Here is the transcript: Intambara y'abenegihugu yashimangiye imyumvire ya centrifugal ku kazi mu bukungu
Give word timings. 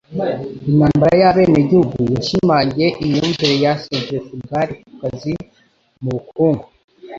Intambara 0.69 1.15
y'abenegihugu 1.21 1.97
yashimangiye 2.13 2.87
imyumvire 3.03 3.55
ya 3.63 3.73
centrifugal 3.85 4.67
ku 4.83 4.91
kazi 4.99 5.33
mu 6.01 6.09
bukungu 6.15 6.65